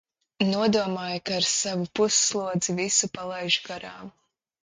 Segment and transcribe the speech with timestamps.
[0.51, 4.11] Nodomāju, ka ar savu pusslodzi visu palaižu garām.